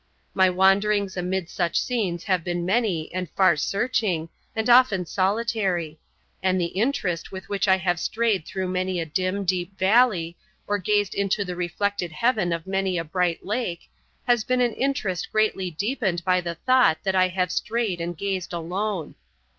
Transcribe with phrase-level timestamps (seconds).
[0.33, 5.99] My wanderings amid such scenes have been many, and far searching, and often solitary;
[6.41, 10.79] and the interest with which I have strayed through many a dim, deep valley, or
[10.79, 13.91] gazed into the reflected Heaven of many a bright lake,
[14.25, 18.53] has been an interest greatly deepened by the thought that I have strayed and gazed
[18.53, 19.13] alone.